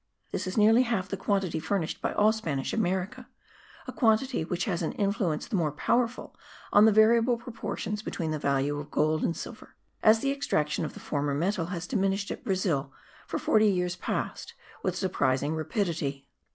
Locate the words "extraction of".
10.31-10.95